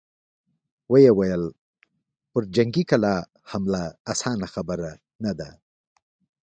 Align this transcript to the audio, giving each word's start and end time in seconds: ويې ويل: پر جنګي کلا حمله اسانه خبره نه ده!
ويې 0.91 1.11
ويل: 1.19 1.43
پر 2.31 2.43
جنګي 2.55 2.83
کلا 2.89 3.15
حمله 3.49 3.83
اسانه 4.11 4.47
خبره 4.53 4.91
نه 5.23 5.31
ده! 5.39 5.49